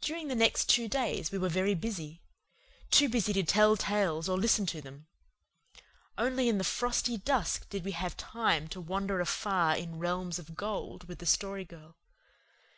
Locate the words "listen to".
4.38-4.80